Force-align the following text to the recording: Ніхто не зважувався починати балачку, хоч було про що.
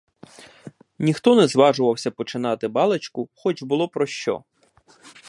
Ніхто 0.99 1.35
не 1.35 1.47
зважувався 1.47 2.11
починати 2.11 2.67
балачку, 2.67 3.29
хоч 3.35 3.63
було 3.63 3.87
про 3.87 4.05
що. 4.05 4.43